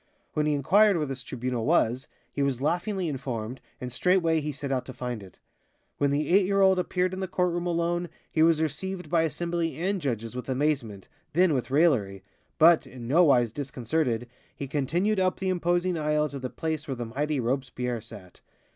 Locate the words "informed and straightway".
3.07-4.41